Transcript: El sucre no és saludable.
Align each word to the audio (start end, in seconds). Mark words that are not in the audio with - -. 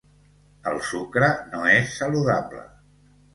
El 0.71 0.79
sucre 0.87 1.29
no 1.51 1.61
és 1.75 1.93
saludable. 1.99 2.65